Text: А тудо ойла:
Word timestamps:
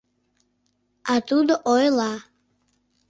А 1.13 1.15
тудо 1.27 1.53
ойла: 1.73 2.13